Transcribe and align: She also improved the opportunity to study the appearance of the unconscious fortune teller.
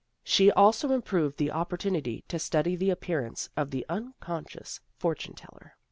She 0.23 0.49
also 0.49 0.89
improved 0.91 1.37
the 1.37 1.51
opportunity 1.51 2.23
to 2.27 2.39
study 2.39 2.75
the 2.75 2.89
appearance 2.89 3.49
of 3.55 3.69
the 3.69 3.85
unconscious 3.87 4.79
fortune 4.97 5.35
teller. 5.35 5.75